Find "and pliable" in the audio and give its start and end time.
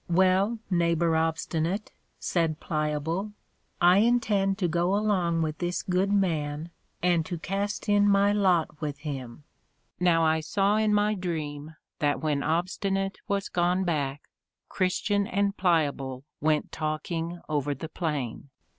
15.27-16.23